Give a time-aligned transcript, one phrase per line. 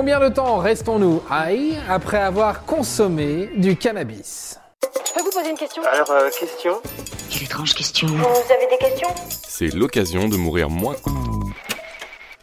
[0.00, 5.58] Combien de temps restons-nous high après avoir consommé du cannabis Je peux vous poser une
[5.58, 6.80] question Alors, euh, question
[7.28, 8.06] Quelle étrange question.
[8.06, 9.08] Vous avez des questions?
[9.46, 10.96] C'est l'occasion de mourir moins.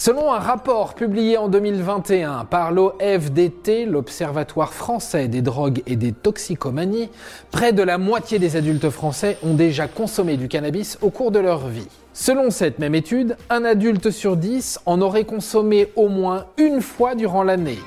[0.00, 7.10] Selon un rapport publié en 2021 par l'OFDT, l'Observatoire français des drogues et des toxicomanies,
[7.50, 11.38] près de la moitié des adultes français ont déjà consommé du cannabis au cours de
[11.38, 11.86] leur vie.
[12.14, 17.14] Selon cette même étude, un adulte sur 10 en aurait consommé au moins une fois
[17.14, 17.78] durant l'année,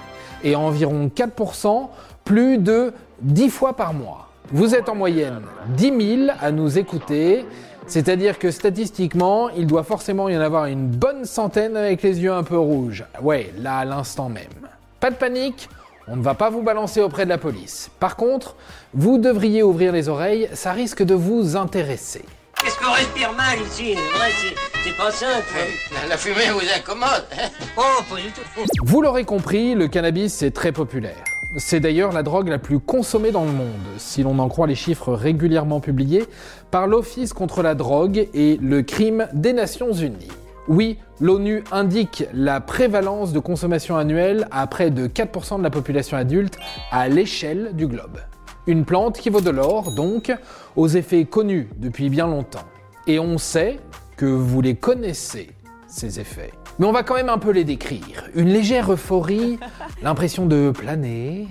[0.44, 1.88] et environ 4%
[2.26, 4.30] plus de 10 fois par mois.
[4.52, 5.42] Vous êtes en moyenne
[5.78, 7.44] 10 000 à nous écouter,
[7.88, 12.34] c'est-à-dire que statistiquement, il doit forcément y en avoir une bonne centaine avec les yeux
[12.34, 13.04] un peu rouges.
[13.22, 14.44] Ouais, là à l'instant même.
[15.00, 15.70] Pas de panique,
[16.08, 17.90] on ne va pas vous balancer auprès de la police.
[18.00, 18.56] Par contre,
[18.94, 22.24] vous devriez ouvrir les oreilles, ça risque de vous intéresser.
[22.62, 23.96] Qu'est-ce qu'on respire mal ici?
[24.86, 25.44] C'est pas simple.
[25.94, 27.26] La, la fumée vous incommode.
[27.38, 28.42] hein Oh, pas du tout.
[28.84, 31.24] Vous l'aurez compris, le cannabis est très populaire.
[31.58, 34.74] C'est d'ailleurs la drogue la plus consommée dans le monde, si l'on en croit les
[34.74, 36.26] chiffres régulièrement publiés
[36.72, 40.32] par l'Office contre la drogue et le crime des Nations Unies.
[40.68, 46.18] Oui, l'ONU indique la prévalence de consommation annuelle à près de 4% de la population
[46.18, 46.58] adulte
[46.92, 48.18] à l'échelle du globe.
[48.66, 50.34] Une plante qui vaut de l'or, donc,
[50.76, 52.66] aux effets connus depuis bien longtemps.
[53.06, 53.80] Et on sait
[54.18, 55.50] que vous les connaissez,
[55.88, 56.52] ces effets.
[56.80, 58.24] Mais on va quand même un peu les décrire.
[58.36, 59.60] Une légère euphorie,
[60.02, 61.48] l'impression de planer,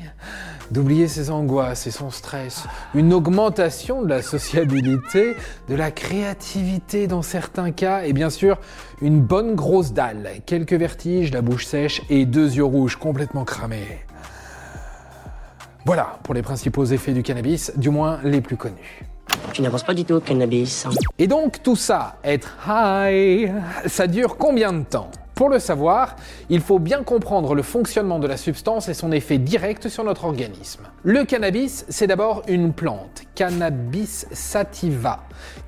[0.72, 5.36] d'oublier ses angoisses et son stress, une augmentation de la sociabilité,
[5.68, 8.58] de la créativité dans certains cas, et bien sûr
[9.00, 14.04] une bonne grosse dalle, quelques vertiges, la bouche sèche et deux yeux rouges complètement cramés.
[15.84, 19.04] Voilà pour les principaux effets du cannabis, du moins les plus connus.
[19.52, 20.86] Tu n'avances pas du tout au cannabis.
[20.86, 20.90] hein.
[21.18, 23.52] Et donc tout ça, être high,
[23.86, 25.10] ça dure combien de temps?
[25.34, 26.16] Pour le savoir,
[26.50, 30.24] il faut bien comprendre le fonctionnement de la substance et son effet direct sur notre
[30.24, 30.82] organisme.
[31.02, 35.20] Le cannabis, c'est d'abord une plante, Cannabis sativa,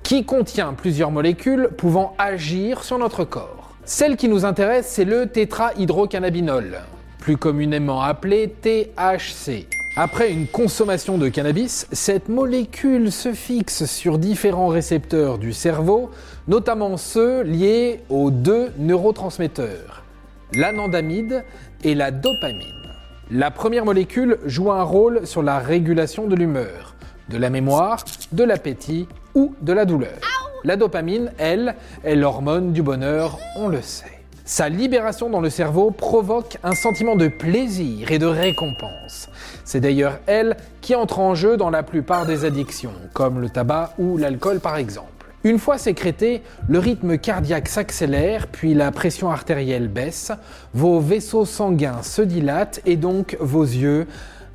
[0.02, 3.72] qui contient plusieurs molécules pouvant agir sur notre corps.
[3.84, 6.80] Celle qui nous intéresse, c'est le tétrahydrocannabinol,
[7.18, 9.66] plus communément appelé THC.
[9.96, 16.10] Après une consommation de cannabis, cette molécule se fixe sur différents récepteurs du cerveau,
[16.48, 20.02] notamment ceux liés aux deux neurotransmetteurs,
[20.52, 21.44] l'anandamide
[21.84, 22.74] et la dopamine.
[23.30, 26.96] La première molécule joue un rôle sur la régulation de l'humeur,
[27.28, 29.06] de la mémoire, de l'appétit
[29.36, 30.18] ou de la douleur.
[30.64, 34.13] La dopamine, elle, est l'hormone du bonheur, on le sait.
[34.46, 39.30] Sa libération dans le cerveau provoque un sentiment de plaisir et de récompense.
[39.64, 43.94] C'est d'ailleurs elle qui entre en jeu dans la plupart des addictions, comme le tabac
[43.96, 45.08] ou l'alcool par exemple.
[45.44, 50.30] Une fois sécrété, le rythme cardiaque s'accélère, puis la pression artérielle baisse,
[50.74, 54.06] vos vaisseaux sanguins se dilatent et donc vos yeux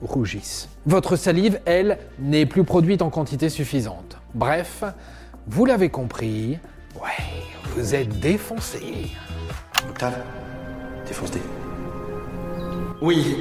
[0.04, 0.70] rougissent.
[0.86, 4.18] Votre salive, elle, n'est plus produite en quantité suffisante.
[4.36, 4.84] Bref,
[5.48, 6.60] vous l'avez compris,
[6.96, 7.44] ouais,
[7.76, 9.10] vous êtes défoncé.
[9.90, 10.14] Octave,
[11.08, 11.40] défonce-t.
[13.02, 13.38] Oui,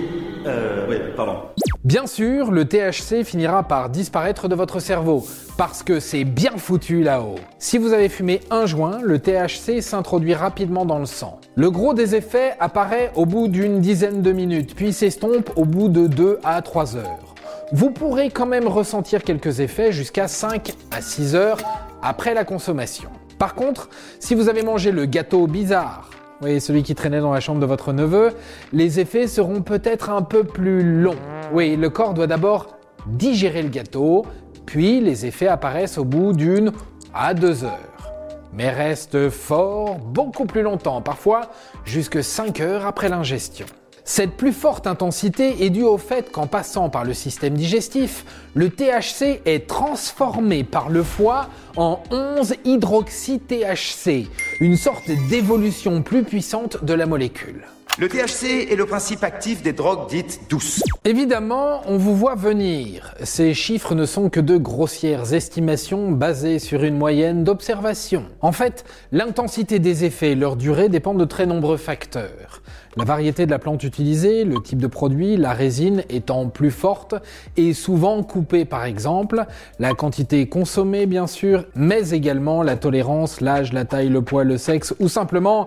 [0.46, 1.40] euh, oui, pardon.
[1.84, 5.26] Bien sûr, le THC finira par disparaître de votre cerveau,
[5.56, 7.36] parce que c'est bien foutu là-haut.
[7.58, 11.40] Si vous avez fumé un joint, le THC s'introduit rapidement dans le sang.
[11.56, 15.88] Le gros des effets apparaît au bout d'une dizaine de minutes, puis s'estompe au bout
[15.88, 17.34] de 2 à 3 heures.
[17.72, 21.58] Vous pourrez quand même ressentir quelques effets jusqu'à 5 à 6 heures
[22.02, 23.10] après la consommation.
[23.38, 23.88] Par contre,
[24.18, 27.66] si vous avez mangé le gâteau bizarre, oui, celui qui traînait dans la chambre de
[27.66, 28.30] votre neveu,
[28.72, 31.18] les effets seront peut-être un peu plus longs.
[31.52, 32.76] Oui, le corps doit d'abord
[33.06, 34.24] digérer le gâteau,
[34.64, 36.72] puis les effets apparaissent au bout d'une
[37.12, 38.12] à deux heures.
[38.52, 41.50] Mais restent forts beaucoup plus longtemps, parfois
[41.84, 43.66] jusque 5 heures après l'ingestion.
[44.10, 48.24] Cette plus forte intensité est due au fait qu'en passant par le système digestif,
[48.54, 54.28] le THC est transformé par le foie en 11-hydroxy-THC,
[54.60, 57.66] une sorte d'évolution plus puissante de la molécule.
[58.00, 60.84] Le THC est le principe actif des drogues dites douces.
[61.04, 63.12] Évidemment, on vous voit venir.
[63.24, 68.26] Ces chiffres ne sont que de grossières estimations basées sur une moyenne d'observation.
[68.40, 72.62] En fait, l'intensité des effets et leur durée dépendent de très nombreux facteurs.
[72.96, 77.16] La variété de la plante utilisée, le type de produit, la résine étant plus forte
[77.56, 79.44] et souvent coupée par exemple,
[79.80, 84.56] la quantité consommée bien sûr, mais également la tolérance, l'âge, la taille, le poids, le
[84.56, 85.66] sexe ou simplement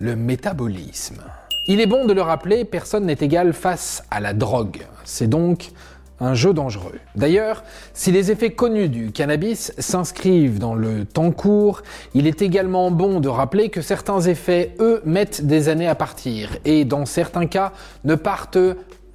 [0.00, 1.22] le métabolisme.
[1.66, 4.86] Il est bon de le rappeler, personne n'est égal face à la drogue.
[5.04, 5.70] C'est donc
[6.18, 6.98] un jeu dangereux.
[7.16, 11.82] D'ailleurs, si les effets connus du cannabis s'inscrivent dans le temps court,
[12.14, 16.56] il est également bon de rappeler que certains effets, eux, mettent des années à partir
[16.64, 17.72] et dans certains cas
[18.04, 18.58] ne partent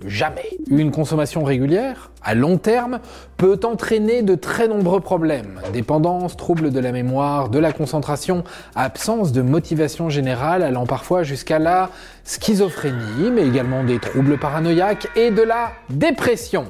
[0.05, 0.49] jamais.
[0.69, 2.99] Une consommation régulière, à long terme,
[3.37, 5.61] peut entraîner de très nombreux problèmes.
[5.73, 8.43] Dépendance, troubles de la mémoire, de la concentration,
[8.75, 11.89] absence de motivation générale allant parfois jusqu'à la
[12.23, 16.65] schizophrénie, mais également des troubles paranoïaques et de la dépression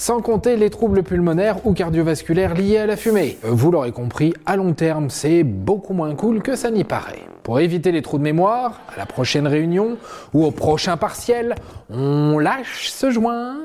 [0.00, 3.38] sans compter les troubles pulmonaires ou cardiovasculaires liés à la fumée.
[3.42, 7.20] Vous l'aurez compris, à long terme, c'est beaucoup moins cool que ça n'y paraît.
[7.42, 9.98] Pour éviter les trous de mémoire, à la prochaine réunion
[10.32, 11.54] ou au prochain partiel,
[11.90, 13.58] on lâche ce joint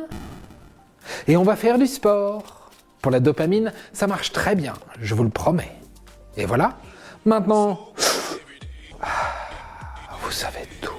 [1.25, 2.69] et on va faire du sport.
[3.01, 5.71] Pour la dopamine, ça marche très bien, je vous le promets.
[6.35, 6.73] Et voilà,
[7.23, 7.79] maintenant,
[10.21, 10.91] vous savez tout.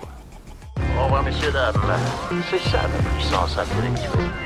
[0.98, 1.74] Au revoir, messieurs, dames.
[2.50, 4.45] C'est ça la puissance intellectuelle.